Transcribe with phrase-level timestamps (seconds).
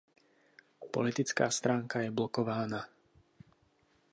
[0.91, 2.87] Politická stránka je blokována.